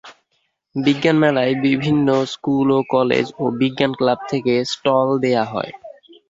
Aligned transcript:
বিজ্ঞান 0.75 1.17
মেলায় 1.19 1.53
বিভিন্ন 1.65 2.07
স্কুল 2.33 2.67
ও 2.71 2.89
কলেজ 2.91 3.25
ও 3.37 3.55
বিজ্ঞান 3.59 3.91
ক্লাব 3.99 4.19
থেকে 4.31 4.53
স্টল 4.71 5.07
দেয়া 5.23 5.43
হয়। 5.45 5.71